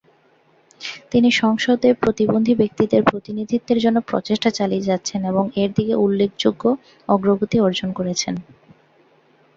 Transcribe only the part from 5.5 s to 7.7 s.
এর দিকে উল্লেখযোগ্য অগ্রগতি